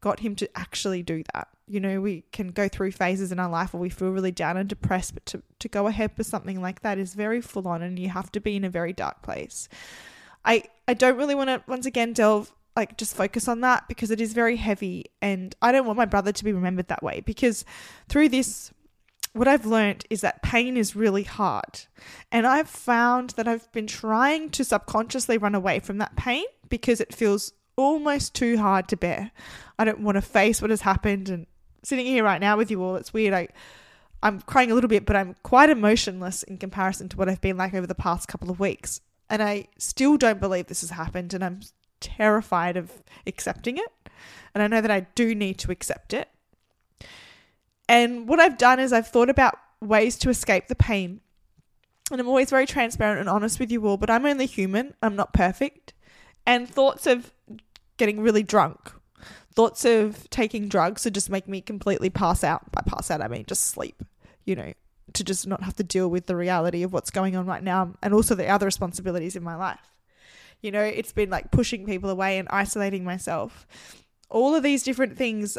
got 0.00 0.20
him 0.20 0.34
to 0.36 0.48
actually 0.56 1.02
do 1.02 1.22
that? 1.34 1.48
You 1.68 1.80
know, 1.80 2.00
we 2.00 2.22
can 2.32 2.48
go 2.48 2.68
through 2.68 2.92
phases 2.92 3.32
in 3.32 3.40
our 3.40 3.50
life 3.50 3.72
where 3.72 3.80
we 3.80 3.88
feel 3.88 4.10
really 4.10 4.30
down 4.30 4.56
and 4.56 4.68
depressed, 4.68 5.14
but 5.14 5.26
to, 5.26 5.42
to 5.58 5.68
go 5.68 5.88
ahead 5.88 6.12
with 6.16 6.26
something 6.26 6.60
like 6.62 6.82
that 6.82 6.98
is 6.98 7.14
very 7.14 7.40
full 7.40 7.66
on 7.66 7.82
and 7.82 7.98
you 7.98 8.08
have 8.08 8.30
to 8.32 8.40
be 8.40 8.56
in 8.56 8.64
a 8.64 8.70
very 8.70 8.92
dark 8.92 9.22
place. 9.22 9.68
I, 10.44 10.64
I 10.86 10.94
don't 10.94 11.16
really 11.16 11.34
want 11.34 11.50
to, 11.50 11.62
once 11.66 11.84
again, 11.84 12.12
delve, 12.12 12.52
like, 12.76 12.96
just 12.96 13.16
focus 13.16 13.48
on 13.48 13.62
that 13.62 13.88
because 13.88 14.12
it 14.12 14.20
is 14.20 14.32
very 14.32 14.56
heavy 14.56 15.06
and 15.20 15.56
I 15.60 15.72
don't 15.72 15.86
want 15.86 15.96
my 15.96 16.04
brother 16.04 16.30
to 16.30 16.44
be 16.44 16.52
remembered 16.52 16.88
that 16.88 17.02
way 17.02 17.20
because 17.20 17.64
through 18.08 18.28
this, 18.28 18.70
what 19.32 19.48
I've 19.48 19.66
learned 19.66 20.04
is 20.08 20.20
that 20.20 20.42
pain 20.42 20.76
is 20.76 20.94
really 20.94 21.24
hard. 21.24 21.80
And 22.30 22.46
I've 22.46 22.70
found 22.70 23.30
that 23.30 23.48
I've 23.48 23.70
been 23.72 23.88
trying 23.88 24.50
to 24.50 24.64
subconsciously 24.64 25.36
run 25.36 25.54
away 25.54 25.80
from 25.80 25.98
that 25.98 26.16
pain 26.16 26.44
because 26.68 27.00
it 27.00 27.14
feels 27.14 27.52
almost 27.76 28.34
too 28.34 28.56
hard 28.56 28.88
to 28.88 28.96
bear. 28.96 29.32
I 29.78 29.84
don't 29.84 30.00
want 30.00 30.16
to 30.16 30.22
face 30.22 30.62
what 30.62 30.70
has 30.70 30.82
happened 30.82 31.28
and 31.28 31.46
sitting 31.86 32.06
here 32.06 32.24
right 32.24 32.40
now 32.40 32.56
with 32.56 32.68
you 32.68 32.82
all, 32.82 32.96
it's 32.96 33.12
weird. 33.12 33.32
I, 33.32 33.46
I'm 34.20 34.40
crying 34.40 34.72
a 34.72 34.74
little 34.74 34.88
bit, 34.88 35.06
but 35.06 35.14
I'm 35.14 35.36
quite 35.44 35.70
emotionless 35.70 36.42
in 36.42 36.58
comparison 36.58 37.08
to 37.10 37.16
what 37.16 37.28
I've 37.28 37.40
been 37.40 37.56
like 37.56 37.74
over 37.74 37.86
the 37.86 37.94
past 37.94 38.26
couple 38.26 38.50
of 38.50 38.58
weeks. 38.58 39.00
And 39.30 39.40
I 39.40 39.68
still 39.78 40.16
don't 40.16 40.40
believe 40.40 40.66
this 40.66 40.80
has 40.80 40.90
happened, 40.90 41.32
and 41.32 41.44
I'm 41.44 41.60
terrified 42.00 42.76
of 42.76 42.90
accepting 43.24 43.78
it. 43.78 44.10
And 44.52 44.62
I 44.62 44.66
know 44.66 44.80
that 44.80 44.90
I 44.90 45.00
do 45.14 45.32
need 45.32 45.58
to 45.58 45.70
accept 45.70 46.12
it. 46.12 46.28
And 47.88 48.28
what 48.28 48.40
I've 48.40 48.58
done 48.58 48.80
is 48.80 48.92
I've 48.92 49.06
thought 49.06 49.30
about 49.30 49.56
ways 49.80 50.16
to 50.18 50.28
escape 50.28 50.66
the 50.66 50.74
pain. 50.74 51.20
And 52.10 52.20
I'm 52.20 52.28
always 52.28 52.50
very 52.50 52.66
transparent 52.66 53.20
and 53.20 53.28
honest 53.28 53.60
with 53.60 53.70
you 53.70 53.86
all, 53.86 53.96
but 53.96 54.10
I'm 54.10 54.26
only 54.26 54.46
human. 54.46 54.94
I'm 55.02 55.14
not 55.14 55.32
perfect. 55.32 55.92
And 56.44 56.68
thoughts 56.68 57.06
of 57.06 57.32
getting 57.96 58.20
really 58.20 58.42
drunk, 58.42 58.92
thoughts 59.56 59.84
of 59.84 60.28
taking 60.30 60.68
drugs 60.68 61.02
to 61.02 61.10
just 61.10 61.30
make 61.30 61.48
me 61.48 61.60
completely 61.60 62.10
pass 62.10 62.44
out. 62.44 62.70
By 62.70 62.82
pass 62.86 63.10
out, 63.10 63.22
I 63.22 63.28
mean 63.28 63.44
just 63.46 63.64
sleep, 63.64 64.02
you 64.44 64.54
know, 64.54 64.72
to 65.14 65.24
just 65.24 65.46
not 65.46 65.62
have 65.62 65.74
to 65.76 65.82
deal 65.82 66.08
with 66.08 66.26
the 66.26 66.36
reality 66.36 66.82
of 66.82 66.92
what's 66.92 67.10
going 67.10 67.34
on 67.34 67.46
right 67.46 67.62
now 67.62 67.94
and 68.02 68.14
also 68.14 68.34
the 68.34 68.46
other 68.46 68.66
responsibilities 68.66 69.34
in 69.34 69.42
my 69.42 69.56
life. 69.56 69.90
You 70.62 70.70
know, 70.70 70.82
it's 70.82 71.12
been 71.12 71.30
like 71.30 71.50
pushing 71.50 71.86
people 71.86 72.10
away 72.10 72.38
and 72.38 72.48
isolating 72.50 73.04
myself. 73.04 73.66
All 74.28 74.54
of 74.54 74.62
these 74.62 74.82
different 74.82 75.16
things 75.16 75.58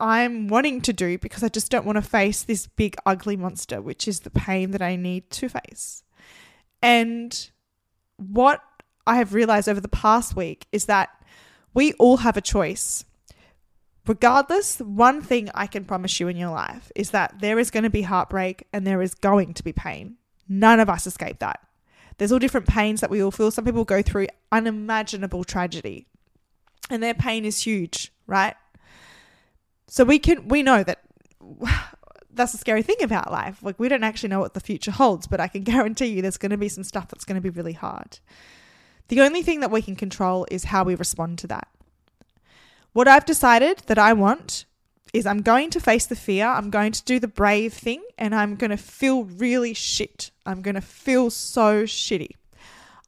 I'm 0.00 0.48
wanting 0.48 0.80
to 0.82 0.92
do 0.92 1.18
because 1.18 1.42
I 1.42 1.48
just 1.48 1.70
don't 1.70 1.86
want 1.86 1.96
to 1.96 2.02
face 2.02 2.42
this 2.42 2.66
big, 2.66 2.96
ugly 3.06 3.36
monster, 3.36 3.80
which 3.80 4.08
is 4.08 4.20
the 4.20 4.30
pain 4.30 4.72
that 4.72 4.82
I 4.82 4.96
need 4.96 5.30
to 5.30 5.48
face. 5.48 6.02
And 6.82 7.50
what 8.16 8.62
I 9.06 9.16
have 9.16 9.34
realized 9.34 9.68
over 9.68 9.80
the 9.80 9.88
past 9.88 10.36
week 10.36 10.66
is 10.72 10.86
that 10.86 11.10
we 11.72 11.92
all 11.94 12.18
have 12.18 12.36
a 12.36 12.42
choice. 12.42 13.04
Regardless, 14.06 14.78
one 14.80 15.22
thing 15.22 15.50
I 15.54 15.66
can 15.66 15.84
promise 15.84 16.20
you 16.20 16.28
in 16.28 16.36
your 16.36 16.50
life 16.50 16.92
is 16.94 17.10
that 17.10 17.40
there 17.40 17.58
is 17.58 17.70
going 17.70 17.84
to 17.84 17.90
be 17.90 18.02
heartbreak 18.02 18.66
and 18.72 18.86
there 18.86 19.00
is 19.00 19.14
going 19.14 19.54
to 19.54 19.64
be 19.64 19.72
pain. 19.72 20.16
None 20.48 20.78
of 20.78 20.90
us 20.90 21.06
escape 21.06 21.38
that. 21.38 21.60
There's 22.18 22.30
all 22.30 22.38
different 22.38 22.68
pains 22.68 23.00
that 23.00 23.10
we 23.10 23.22
all 23.22 23.30
feel. 23.30 23.50
Some 23.50 23.64
people 23.64 23.84
go 23.84 24.02
through 24.02 24.26
unimaginable 24.52 25.44
tragedy 25.44 26.06
and 26.90 27.02
their 27.02 27.14
pain 27.14 27.44
is 27.44 27.62
huge, 27.62 28.12
right? 28.26 28.54
So 29.86 30.04
we 30.04 30.18
can 30.18 30.48
we 30.48 30.62
know 30.62 30.82
that 30.82 31.02
that's 32.32 32.52
the 32.52 32.58
scary 32.58 32.82
thing 32.82 33.02
about 33.02 33.32
life. 33.32 33.62
Like 33.62 33.78
we 33.78 33.88
don't 33.88 34.04
actually 34.04 34.28
know 34.30 34.40
what 34.40 34.54
the 34.54 34.60
future 34.60 34.90
holds, 34.90 35.26
but 35.26 35.40
I 35.40 35.48
can 35.48 35.62
guarantee 35.64 36.06
you 36.06 36.22
there's 36.22 36.36
going 36.36 36.50
to 36.50 36.58
be 36.58 36.68
some 36.68 36.84
stuff 36.84 37.08
that's 37.08 37.24
going 37.24 37.40
to 37.40 37.40
be 37.40 37.50
really 37.50 37.72
hard. 37.72 38.18
The 39.08 39.20
only 39.20 39.42
thing 39.42 39.60
that 39.60 39.70
we 39.70 39.82
can 39.82 39.96
control 39.96 40.46
is 40.50 40.64
how 40.64 40.84
we 40.84 40.94
respond 40.94 41.38
to 41.40 41.46
that. 41.48 41.68
What 42.94 43.08
I've 43.08 43.24
decided 43.24 43.78
that 43.86 43.98
I 43.98 44.12
want 44.12 44.66
is 45.12 45.26
I'm 45.26 45.42
going 45.42 45.68
to 45.70 45.80
face 45.80 46.06
the 46.06 46.14
fear, 46.14 46.46
I'm 46.46 46.70
going 46.70 46.92
to 46.92 47.02
do 47.02 47.18
the 47.18 47.26
brave 47.26 47.72
thing, 47.72 48.04
and 48.16 48.32
I'm 48.32 48.54
going 48.54 48.70
to 48.70 48.76
feel 48.76 49.24
really 49.24 49.74
shit. 49.74 50.30
I'm 50.46 50.62
going 50.62 50.76
to 50.76 50.80
feel 50.80 51.28
so 51.30 51.82
shitty. 51.82 52.30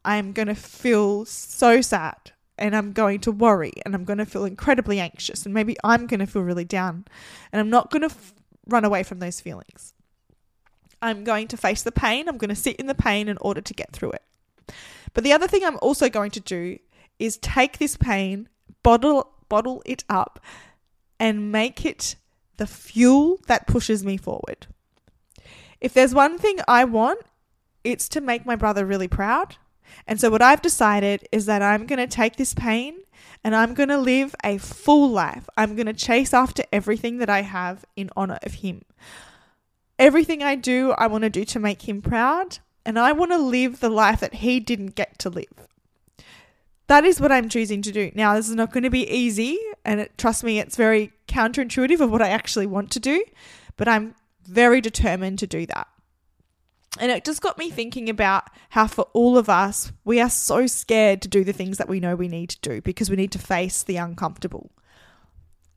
I'm 0.05 0.33
going 0.33 0.49
to 0.49 0.57
feel 0.57 1.25
so 1.25 1.81
sad 1.81 2.33
and 2.59 2.75
I'm 2.75 2.93
going 2.93 3.21
to 3.21 3.33
worry 3.33 3.73
and 3.85 3.95
I'm 3.95 4.05
going 4.05 4.19
to 4.19 4.27
feel 4.27 4.45
incredibly 4.45 4.99
anxious 4.99 5.45
and 5.45 5.55
maybe 5.55 5.77
I'm 5.85 6.07
going 6.07 6.21
to 6.21 6.27
feel 6.27 6.43
really 6.43 6.65
down 6.65 7.05
and 7.53 7.61
I'm 7.61 7.71
not 7.71 7.91
going 7.91 8.03
to 8.03 8.15
f- 8.15 8.33
run 8.67 8.85
away 8.85 9.03
from 9.03 9.19
those 9.19 9.41
feelings. 9.41 9.95
I'm 11.03 11.25
going 11.25 11.49
to 11.49 11.57
face 11.57 11.83
the 11.83 11.93
pain. 11.93 12.29
I'm 12.29 12.39
going 12.39 12.51
to 12.51 12.57
sit 12.57 12.77
in 12.77 12.87
the 12.87 12.95
pain 12.95 13.29
in 13.29 13.37
order 13.41 13.61
to 13.61 13.75
get 13.75 13.93
through 13.93 14.13
it. 14.13 14.23
But 15.13 15.25
the 15.25 15.33
other 15.33 15.49
thing 15.49 15.65
I'm 15.65 15.79
also 15.83 16.09
going 16.09 16.31
to 16.33 16.41
do 16.41 16.79
is 17.19 17.37
take 17.39 17.79
this 17.79 17.97
pain, 17.97 18.49
bottle 18.83 19.33
bottle 19.49 19.83
it 19.87 20.05
up 20.09 20.41
and 21.19 21.51
make 21.53 21.85
it 21.85 22.17
the 22.57 22.67
fuel 22.67 23.41
that 23.47 23.67
pushes 23.67 24.05
me 24.05 24.17
forward. 24.17 24.67
If 25.81 25.93
there's 25.93 26.15
one 26.15 26.39
thing 26.39 26.59
I 26.67 26.85
want, 26.85 27.21
it's 27.85 28.09
to 28.11 28.21
make 28.21 28.47
my 28.47 28.57
brother 28.57 28.85
really 28.85 29.09
proud 29.09 29.57
and 30.07 30.21
so, 30.21 30.31
what 30.31 30.43
I've 30.43 30.63
decided 30.63 31.27
is 31.33 31.47
that 31.47 31.63
I'm 31.63 31.87
going 31.87 31.99
to 31.99 32.07
take 32.07 32.37
this 32.37 32.55
pain 32.55 32.97
and 33.45 33.55
I'm 33.55 33.75
going 33.75 33.89
to 33.89 33.99
live 33.99 34.35
a 34.45 34.59
full 34.59 35.11
life. 35.11 35.49
I'm 35.57 35.77
going 35.77 35.87
to 35.87 35.93
chase 35.93 36.35
after 36.35 36.65
everything 36.73 37.19
that 37.19 37.31
I 37.31 37.43
have 37.43 37.85
in 37.97 38.11
honor 38.17 38.39
of 38.43 38.55
Him. 38.55 38.83
Everything 39.99 40.43
I 40.43 40.57
do, 40.57 40.93
I 40.93 41.07
want 41.07 41.23
to 41.23 41.31
do 41.31 41.45
to 41.45 41.59
make 41.59 41.89
Him 41.89 42.03
proud, 42.03 42.59
and 42.85 42.99
I 42.99 43.13
want 43.13 43.33
to 43.33 43.39
live 43.39 43.81
the 43.81 43.89
life 43.89 44.21
that 44.21 44.35
He 44.35 44.61
didn't 44.61 44.95
get 44.95 45.19
to 45.21 45.31
live. 45.31 45.69
That 46.89 47.05
is 47.05 47.21
what 47.21 47.33
I'm 47.33 47.49
choosing 47.49 47.83
to 47.83 47.93
do. 47.93 48.13
Now, 48.15 48.35
this 48.35 48.49
is 48.49 48.55
not 48.55 48.73
going 48.73 48.85
to 48.85 48.91
be 48.91 49.09
easy, 49.09 49.59
and 49.85 50.01
it, 50.01 50.17
trust 50.19 50.45
me, 50.45 50.61
it's 50.61 50.77
very 50.77 51.13
counterintuitive 51.27 52.01
of 52.01 52.11
what 52.11 52.23
I 52.23 52.29
actually 52.29 52.67
want 52.67 52.91
to 52.93 53.01
do, 53.01 53.25
but 53.77 53.89
I'm 53.89 54.15
very 54.45 54.81
determined 54.81 55.41
to 55.41 55.47
do 55.47 55.67
that. 55.67 55.89
And 56.99 57.11
it 57.11 57.25
just 57.25 57.43
got 57.43 57.59
me 57.59 57.71
thinking 57.71 58.09
about 58.09 58.45
how, 58.71 58.87
for 58.87 59.09
all 59.13 59.37
of 59.37 59.49
us, 59.49 59.93
we 60.05 60.21
are 60.21 60.31
so 60.31 60.67
scared 60.67 61.21
to 61.23 61.29
do 61.29 61.45
the 61.45 61.53
things 61.53 61.79
that 61.79 61.89
we 61.89 62.01
know 62.01 62.17
we 62.17 62.29
need 62.29 62.51
to 62.51 62.61
do 62.61 62.81
because 62.81 63.11
we 63.11 63.17
need 63.17 63.33
to 63.33 63.39
face 63.39 63.83
the 63.83 63.97
uncomfortable. 63.97 64.71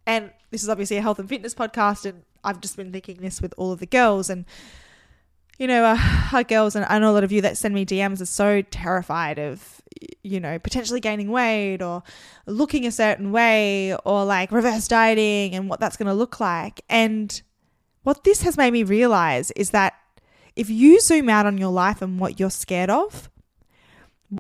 And 0.05 0.31
this 0.51 0.63
is 0.63 0.69
obviously 0.69 0.97
a 0.97 1.01
health 1.01 1.19
and 1.19 1.27
fitness 1.27 1.53
podcast, 1.53 2.05
and 2.05 2.23
I've 2.43 2.61
just 2.61 2.77
been 2.77 2.91
thinking 2.91 3.17
this 3.17 3.41
with 3.41 3.53
all 3.57 3.71
of 3.71 3.79
the 3.79 3.85
girls. 3.85 4.29
And, 4.29 4.45
you 5.57 5.67
know, 5.67 5.83
uh, 5.83 5.97
our 6.33 6.43
girls, 6.43 6.75
and 6.75 6.85
I 6.87 6.99
know 6.99 7.11
a 7.11 7.13
lot 7.13 7.23
of 7.23 7.31
you 7.31 7.41
that 7.41 7.57
send 7.57 7.75
me 7.75 7.85
DMs 7.85 8.21
are 8.21 8.25
so 8.25 8.61
terrified 8.61 9.39
of, 9.39 9.78
you 10.23 10.39
know, 10.39 10.59
potentially 10.59 10.99
gaining 10.99 11.29
weight 11.29 11.81
or 11.81 12.03
looking 12.45 12.85
a 12.85 12.91
certain 12.91 13.31
way 13.31 13.95
or 14.05 14.25
like 14.25 14.51
reverse 14.51 14.87
dieting 14.87 15.55
and 15.55 15.69
what 15.69 15.79
that's 15.79 15.97
going 15.97 16.07
to 16.07 16.13
look 16.13 16.39
like. 16.39 16.81
And 16.89 17.41
what 18.03 18.23
this 18.23 18.41
has 18.43 18.57
made 18.57 18.71
me 18.71 18.83
realize 18.83 19.51
is 19.51 19.71
that 19.71 19.93
if 20.55 20.69
you 20.69 20.99
zoom 20.99 21.29
out 21.29 21.45
on 21.45 21.57
your 21.57 21.71
life 21.71 22.01
and 22.01 22.19
what 22.19 22.39
you're 22.39 22.49
scared 22.49 22.89
of, 22.89 23.29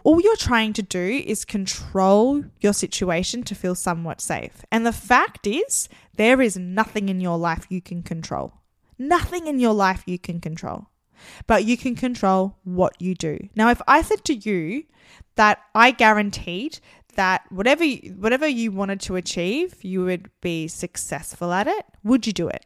all 0.03 0.21
you're 0.21 0.35
trying 0.35 0.73
to 0.73 0.83
do 0.83 1.23
is 1.25 1.45
control 1.45 2.43
your 2.59 2.73
situation 2.73 3.43
to 3.43 3.55
feel 3.55 3.73
somewhat 3.73 4.21
safe. 4.21 4.63
And 4.71 4.85
the 4.85 4.91
fact 4.91 5.47
is, 5.47 5.89
there 6.15 6.41
is 6.41 6.57
nothing 6.57 7.09
in 7.09 7.19
your 7.19 7.37
life 7.37 7.65
you 7.69 7.81
can 7.81 8.03
control. 8.03 8.53
Nothing 8.99 9.47
in 9.47 9.59
your 9.59 9.73
life 9.73 10.03
you 10.05 10.19
can 10.19 10.41
control. 10.41 10.88
But 11.47 11.65
you 11.65 11.77
can 11.77 11.95
control 11.95 12.57
what 12.63 12.93
you 13.01 13.15
do. 13.15 13.39
Now, 13.55 13.69
if 13.69 13.81
I 13.87 14.01
said 14.01 14.23
to 14.25 14.35
you 14.35 14.83
that 15.35 15.59
I 15.73 15.91
guaranteed 15.91 16.79
that 17.15 17.43
whatever 17.49 17.85
whatever 17.85 18.47
you 18.47 18.71
wanted 18.71 18.99
to 19.01 19.15
achieve, 19.15 19.83
you 19.83 20.03
would 20.05 20.29
be 20.41 20.67
successful 20.67 21.51
at 21.51 21.67
it, 21.67 21.85
would 22.03 22.27
you 22.27 22.33
do 22.33 22.47
it? 22.47 22.65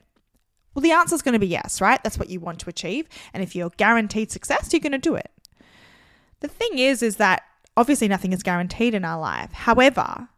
Well, 0.74 0.82
the 0.82 0.92
answer 0.92 1.16
is 1.16 1.22
going 1.22 1.34
to 1.34 1.40
be 1.40 1.48
yes, 1.48 1.82
right? 1.82 2.04
That's 2.04 2.18
what 2.18 2.30
you 2.30 2.40
want 2.40 2.60
to 2.60 2.70
achieve. 2.70 3.08
And 3.34 3.44
if 3.44 3.56
you're 3.56 3.70
guaranteed 3.78 4.32
success, 4.32 4.70
you're 4.72 4.80
going 4.80 4.92
to 4.92 4.98
do 4.98 5.16
it. 5.16 5.32
The 6.40 6.48
thing 6.48 6.80
is, 6.80 7.04
is 7.04 7.18
that 7.18 7.44
obviously 7.78 8.08
nothing 8.08 8.34
is 8.34 8.44
guaranteed 8.44 8.94
in 8.94 9.06
our 9.06 9.20
life. 9.20 9.52
However, 9.54 10.30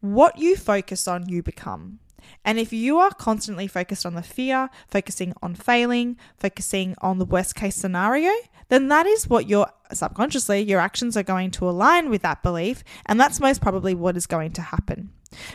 what 0.00 0.38
you 0.38 0.56
focus 0.56 1.08
on, 1.08 1.28
you 1.28 1.42
become. 1.42 2.00
And 2.44 2.58
if 2.58 2.72
you 2.72 2.98
are 2.98 3.10
constantly 3.10 3.66
focused 3.66 4.06
on 4.06 4.14
the 4.14 4.22
fear, 4.22 4.70
focusing 4.88 5.34
on 5.42 5.54
failing, 5.54 6.16
focusing 6.36 6.94
on 7.00 7.18
the 7.18 7.24
worst 7.24 7.54
case 7.54 7.76
scenario, 7.76 8.32
then 8.68 8.88
that 8.88 9.06
is 9.06 9.28
what 9.28 9.48
your 9.48 9.66
subconsciously, 9.92 10.60
your 10.60 10.80
actions 10.80 11.16
are 11.16 11.22
going 11.22 11.50
to 11.52 11.68
align 11.68 12.08
with 12.08 12.22
that 12.22 12.42
belief. 12.42 12.82
And 13.06 13.20
that's 13.20 13.40
most 13.40 13.60
probably 13.60 13.94
what 13.94 14.16
is 14.16 14.26
going 14.26 14.52
to 14.52 14.62
happen. 14.62 15.10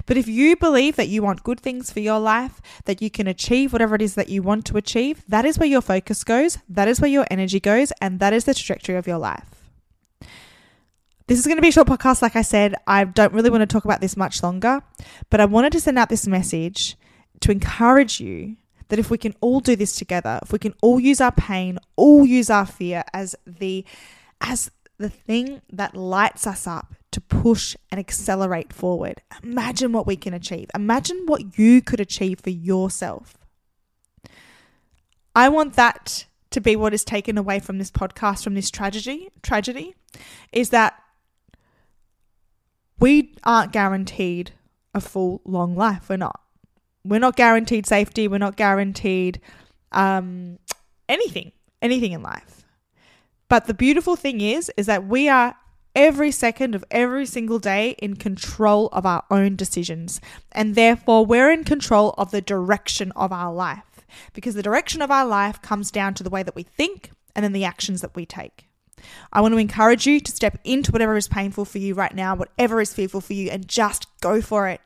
But 0.05 0.17
if 0.17 0.27
you 0.27 0.55
believe 0.55 0.95
that 0.95 1.07
you 1.07 1.21
want 1.21 1.43
good 1.43 1.59
things 1.59 1.91
for 1.91 2.00
your 2.00 2.19
life, 2.19 2.62
that 2.86 3.01
you 3.01 3.09
can 3.09 3.27
achieve 3.27 3.74
whatever 3.74 3.95
it 3.95 4.01
is 4.01 4.15
that 4.15 4.29
you 4.29 4.41
want 4.41 4.65
to 4.65 4.77
achieve, 4.77 5.24
that 5.27 5.45
is 5.45 5.59
where 5.59 5.69
your 5.69 5.81
focus 5.81 6.24
goes, 6.24 6.57
that 6.69 6.88
is 6.88 7.00
where 7.00 7.09
your 7.09 7.27
energy 7.29 7.59
goes, 7.59 7.91
and 8.01 8.19
that 8.19 8.33
is 8.33 8.45
the 8.45 8.53
trajectory 8.53 8.95
of 8.95 9.07
your 9.07 9.19
life. 9.19 9.56
This 11.27 11.39
is 11.39 11.46
going 11.46 11.57
to 11.57 11.62
be 11.62 11.67
a 11.67 11.72
short 11.74 11.88
podcast, 11.88 12.22
like 12.22 12.38
I 12.38 12.41
said. 12.41 12.74
I 12.88 13.03
don't 13.03 13.34
really 13.34 13.50
want 13.50 13.62
to 13.62 13.67
talk 13.67 13.84
about 13.84 14.00
this 14.00 14.15
much 14.15 14.41
longer, 14.41 14.81
but 15.29 15.41
I 15.41 15.46
wanted 15.46 15.74
to 15.74 15.81
send 15.81 16.00
out 16.00 16.07
this 16.07 16.25
message 16.25 16.96
to 17.41 17.51
encourage 17.51 18.22
you 18.22 18.55
that 18.88 18.98
if 18.98 19.10
we 19.10 19.17
can 19.17 19.36
all 19.41 19.60
do 19.60 19.75
this 19.75 19.98
together, 19.98 20.39
if 20.41 20.53
we 20.53 20.60
can 20.60 20.74
all 20.81 21.01
use 21.01 21.19
our 21.19 21.34
pain, 21.34 21.79
all 21.98 22.25
use 22.25 22.50
our 22.50 22.65
fear 22.65 23.03
as 23.13 23.36
the 23.46 23.84
as 24.39 24.72
the 25.00 25.10
thing 25.10 25.62
that 25.69 25.96
lights 25.96 26.48
us 26.48 26.65
up 26.65 26.96
to 27.12 27.19
push 27.19 27.75
and 27.91 28.00
accelerate 28.00 28.72
forward. 28.72 29.22
Imagine 29.43 29.91
what 29.91 30.07
we 30.07 30.15
can 30.15 30.34
achieve. 30.34 30.69
Imagine 30.74 31.24
what 31.25 31.60
you 31.60 31.81
could 31.81 32.00
achieve 32.00 32.39
for 32.39 32.51
yourself. 32.51 33.38
I 35.36 35.50
want 35.50 35.74
that 35.74 36.25
to 36.51 36.62
be 36.62 36.77
what 36.77 36.93
is 36.93 37.03
taken 37.03 37.38
away 37.38 37.60
from 37.60 37.79
this 37.79 37.91
podcast, 37.91 38.46
from 38.46 38.55
this 38.55 38.72
tragedy, 38.72 39.29
tragedy, 39.43 39.93
is 40.53 40.69
that 40.69 40.98
we 43.00 43.36
aren't 43.44 43.72
guaranteed 43.72 44.51
a 44.94 45.01
full 45.01 45.42
long 45.46 45.75
life. 45.75 46.10
We're 46.10 46.18
not. 46.18 46.42
We're 47.04 47.20
not 47.20 47.36
guaranteed 47.36 47.86
safety. 47.86 48.27
We're 48.27 48.38
not 48.38 48.58
guaranteed 48.58 49.39
um, 49.92 50.60
anything, 51.08 51.54
anything 51.82 52.12
in 52.12 52.22
life. 52.22 52.66
But 53.50 53.66
the 53.66 53.74
beautiful 53.74 54.16
thing 54.18 54.42
is, 54.42 54.70
is 54.75 54.88
that 54.88 55.08
we 55.08 55.30
are 55.30 55.56
every 55.96 56.32
second 56.32 56.75
of 56.75 56.84
every 56.92 57.25
single 57.25 57.60
day 57.60 57.96
in 58.00 58.16
control 58.16 58.88
of 58.92 59.06
our 59.06 59.24
own 59.32 59.56
decisions. 59.56 60.20
And 60.51 60.75
therefore, 60.75 61.25
we're 61.25 61.51
in 61.51 61.63
control 61.63 62.13
of 62.18 62.32
the 62.32 62.42
direction 62.42 63.12
of 63.16 63.32
our 63.32 63.54
life 63.54 64.06
because 64.34 64.56
the 64.56 64.63
direction 64.63 65.01
of 65.01 65.12
our 65.12 65.25
life 65.25 65.62
comes 65.62 65.92
down 65.92 66.13
to 66.16 66.24
the 66.24 66.30
way 66.30 66.44
that 66.44 66.56
we 66.56 66.63
think 66.63 67.12
and 67.36 67.44
then 67.44 67.54
the 67.54 67.66
actions 67.66 68.01
that 68.01 68.16
we 68.16 68.25
take. 68.25 68.66
I 69.32 69.42
want 69.42 69.54
to 69.54 69.58
encourage 69.58 70.08
you 70.08 70.20
to 70.20 70.32
step 70.32 70.60
into 70.63 70.92
whatever 70.92 71.16
is 71.18 71.27
painful 71.27 71.66
for 71.66 71.77
you 71.77 71.94
right 71.94 72.13
now, 72.13 72.36
whatever 72.36 72.82
is 72.82 72.94
fearful 72.94 73.22
for 73.22 73.34
you, 73.34 73.50
and 73.50 73.68
just 73.68 74.08
go 74.22 74.42
for 74.42 74.68
it. 74.68 74.82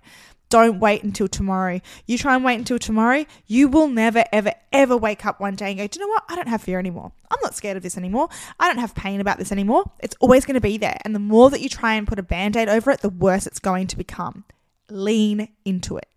Don't 0.50 0.82
wait 0.82 1.01
until 1.01 1.30
tomorrow. 1.30 1.80
You 2.08 2.18
try 2.18 2.36
and 2.36 2.44
wait 2.44 2.60
until 2.60 2.77
tomorrow, 2.77 3.25
you 3.48 3.70
will 3.70 3.88
never, 3.88 4.25
ever, 4.34 4.51
ever 4.74 4.98
wake 4.98 5.25
up 5.25 5.39
one 5.39 5.56
day 5.56 5.70
and 5.70 5.77
go, 5.77 5.88
Do 5.88 5.98
you 5.98 6.06
know 6.06 6.10
what? 6.10 6.25
I 6.27 6.36
don't 6.36 6.50
have 6.50 6.62
fear 6.62 6.77
anymore. 6.77 7.13
I'm 7.30 7.39
not 7.41 7.56
scared 7.56 7.77
of 7.77 7.84
this 7.84 7.98
anymore. 7.98 8.27
I 8.60 8.68
don't 8.68 8.80
have 8.80 8.94
pain 8.94 9.22
about 9.22 9.38
this 9.38 9.53
anymore. 9.53 9.89
It's 10.00 10.15
always 10.20 10.46
going 10.46 10.56
to 10.56 10.62
be 10.62 10.77
there. 10.77 10.98
And 11.06 11.15
the 11.15 11.20
more 11.20 11.50
that 11.50 11.62
you 11.62 11.70
try 11.70 11.94
and 11.94 12.06
put 12.06 12.20
a 12.20 12.24
band 12.24 12.58
aid 12.58 12.68
over 12.68 12.91
it, 12.91 13.00
the 13.00 13.10
worse 13.10 13.48
it's 13.48 13.60
going 13.60 13.88
to 13.88 13.98
become. 13.98 14.44
Lean 14.89 15.48
into 15.63 15.96
it. 15.96 16.10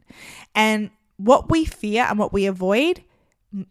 And 0.53 0.91
what 1.17 1.49
we 1.49 1.65
fear 1.65 2.05
and 2.09 2.19
what 2.19 2.33
we 2.33 2.47
avoid 2.47 3.05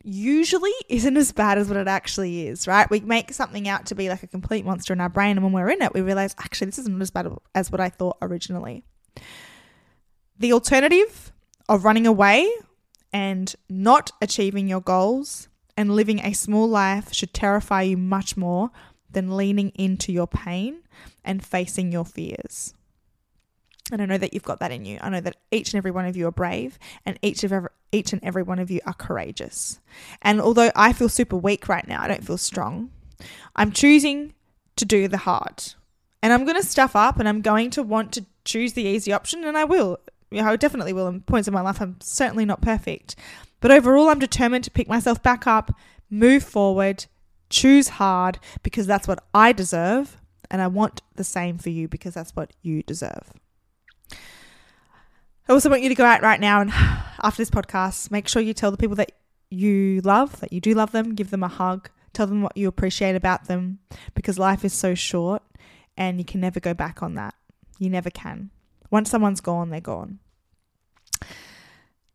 usually 0.04 0.74
isn't 0.90 1.18
as 1.18 1.32
bad 1.32 1.58
as 1.58 1.68
what 1.68 1.78
it 1.78 1.88
actually 1.88 2.48
is, 2.48 2.68
right? 2.68 2.90
We 2.90 3.00
make 3.02 3.34
something 3.34 3.68
out 3.68 3.88
to 3.88 3.96
be 3.96 4.10
like 4.10 4.24
a 4.24 4.28
complete 4.28 4.66
monster 4.66 4.94
in 4.94 5.02
our 5.02 5.10
brain, 5.10 5.38
and 5.38 5.44
when 5.44 5.54
we're 5.54 5.70
in 5.70 5.82
it, 5.82 5.94
we 5.94 6.02
realize 6.02 6.36
actually 6.40 6.66
this 6.66 6.80
isn't 6.80 7.02
as 7.02 7.12
bad 7.12 7.28
as 7.56 7.72
what 7.72 7.82
I 7.82 7.90
thought 7.90 8.18
originally. 8.22 8.84
The 10.40 10.54
alternative 10.54 11.32
of 11.70 11.86
running 11.86 12.08
away 12.08 12.52
and 13.12 13.54
not 13.70 14.12
achieving 14.22 14.68
your 14.68 14.82
goals 14.82 15.48
and 15.78 15.96
living 15.96 16.20
a 16.20 16.34
small 16.34 16.68
life 16.68 17.14
should 17.14 17.34
terrify 17.34 17.84
you 17.84 17.98
much 17.98 18.36
more 18.38 18.72
than 19.12 19.38
leaning 19.38 19.70
into 19.70 20.12
your 20.12 20.28
pain 20.28 20.82
and 21.24 21.46
facing 21.46 21.92
your 21.92 22.06
fears. 22.06 22.74
And 23.92 24.02
I 24.02 24.06
know 24.06 24.18
that 24.18 24.34
you've 24.34 24.44
got 24.44 24.60
that 24.60 24.72
in 24.72 24.86
you. 24.86 24.98
I 25.02 25.10
know 25.10 25.22
that 25.22 25.36
each 25.52 25.74
and 25.74 25.78
every 25.78 25.92
one 25.92 26.06
of 26.06 26.16
you 26.16 26.28
are 26.28 26.32
brave 26.32 26.80
and 27.06 27.20
each 27.22 27.44
of 27.44 27.52
every, 27.52 27.70
each 27.94 28.12
and 28.12 28.24
every 28.24 28.44
one 28.44 28.60
of 28.60 28.72
you 28.72 28.82
are 28.86 28.94
courageous. 28.94 29.80
And 30.22 30.42
although 30.42 30.72
I 30.76 30.94
feel 30.94 31.10
super 31.10 31.38
weak 31.38 31.70
right 31.70 31.88
now, 31.88 32.02
I 32.02 32.08
don't 32.08 32.26
feel 32.26 32.38
strong. 32.38 32.90
I'm 33.56 33.72
choosing 33.72 34.34
to 34.76 34.86
do 34.86 35.08
the 35.08 35.18
hard. 35.18 35.74
And 36.22 36.34
I'm 36.34 36.46
going 36.46 36.60
to 36.60 36.68
stuff 36.68 36.96
up 36.96 37.20
and 37.20 37.30
I'm 37.30 37.42
going 37.42 37.70
to 37.72 37.84
want 37.84 38.12
to 38.14 38.26
choose 38.46 38.74
the 38.74 38.84
easy 38.84 39.14
option 39.14 39.44
and 39.44 39.58
I 39.58 39.66
will. 39.66 40.00
I 40.32 40.56
definitely 40.56 40.94
will 40.94 41.08
in 41.08 41.22
points 41.22 41.48
in 41.48 41.54
my 41.54 41.62
life. 41.62 41.82
I'm 41.82 41.98
certainly 42.02 42.46
not 42.46 42.62
perfect. 42.62 43.16
But 43.60 43.72
overall, 43.72 44.10
I'm 44.10 44.20
determined 44.20 44.64
to 44.66 44.72
pick 44.72 44.88
myself 44.88 45.22
back 45.22 45.46
up, 45.46 45.76
move 46.10 46.44
forward, 46.44 47.06
choose 47.50 47.90
hard 47.90 48.40
because 48.64 48.88
that's 48.88 49.08
what 49.08 49.24
I 49.34 49.52
deserve. 49.52 50.18
And 50.50 50.62
I 50.62 50.68
want 50.68 51.02
the 51.16 51.24
same 51.24 51.58
for 51.58 51.70
you 51.70 51.88
because 51.88 52.14
that's 52.14 52.36
what 52.36 52.52
you 52.62 52.84
deserve. 52.84 53.32
I 55.48 55.52
also 55.54 55.70
want 55.70 55.82
you 55.82 55.90
to 55.90 55.96
go 55.96 56.06
out 56.06 56.22
right 56.22 56.40
now 56.40 56.62
and 56.62 56.72
after 57.24 57.38
this 57.38 57.50
podcast, 57.50 58.12
make 58.12 58.28
sure 58.28 58.42
you 58.42 58.54
tell 58.54 58.72
the 58.72 58.78
people 58.78 58.96
that 58.96 59.12
you 59.50 60.02
love, 60.02 60.40
that 60.40 60.54
you 60.54 60.62
do 60.62 60.74
love 60.74 60.92
them, 60.92 61.16
give 61.16 61.30
them 61.30 61.44
a 61.44 61.48
hug, 61.48 61.90
tell 62.14 62.28
them 62.28 62.42
what 62.42 62.56
you 62.56 62.68
appreciate 62.68 63.16
about 63.16 63.46
them 63.46 63.80
because 64.16 64.40
life 64.40 64.64
is 64.64 64.74
so 64.74 64.96
short 64.96 65.44
and 65.98 66.18
you 66.18 66.26
can 66.26 66.40
never 66.40 66.60
go 66.60 66.74
back 66.74 67.04
on 67.04 67.16
that. 67.16 67.36
You 67.78 67.90
never 67.90 68.10
can. 68.10 68.52
Once 68.90 69.10
someone's 69.10 69.42
gone, 69.42 69.70
they're 69.70 69.82
gone. 69.82 70.20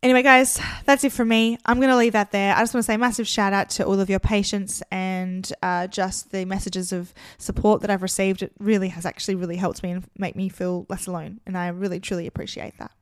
Anyway, 0.00 0.23
guys, 0.23 0.61
that's 0.85 1.02
it 1.02 1.11
from 1.11 1.26
me. 1.26 1.58
I'm 1.66 1.78
going 1.78 1.90
to 1.90 1.97
leave 1.97 2.12
that 2.12 2.30
there. 2.30 2.54
I 2.54 2.61
just 2.61 2.73
want 2.73 2.85
to 2.85 2.87
say 2.87 2.97
massive 2.97 3.26
shout 3.26 3.52
out 3.52 3.68
to 3.70 3.85
all 3.85 3.99
of 3.99 4.08
your 4.08 4.20
patience 4.20 4.80
and 4.92 5.52
uh, 5.61 5.88
just 5.88 6.30
the 6.30 6.44
messages 6.44 6.92
of 6.92 7.12
support 7.37 7.80
that 7.80 7.90
I've 7.90 8.02
received. 8.02 8.42
It 8.42 8.52
really 8.61 8.88
has 8.90 9.04
actually 9.04 9.35
really 9.35 9.56
helped 9.56 9.82
me 9.82 9.90
and 9.90 10.08
make 10.16 10.37
me 10.37 10.49
feel 10.49 10.87
less 10.88 11.08
alone. 11.08 11.40
And 11.47 11.58
I 11.58 11.68
really, 11.68 11.99
truly 11.99 12.28
appreciate 12.28 12.78
that. 12.78 12.92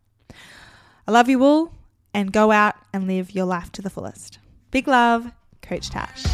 I 1.07 1.13
love 1.13 1.29
you 1.29 1.43
all 1.43 1.73
and 2.13 2.33
go 2.33 2.51
out 2.51 2.75
and 2.93 3.07
live 3.07 3.35
your 3.35 3.47
life 3.47 3.71
to 3.73 3.83
the 3.83 3.91
fullest. 3.91 4.39
Big 4.71 4.89
love, 4.89 5.31
Coach 5.63 5.91
Tash. 5.91 6.25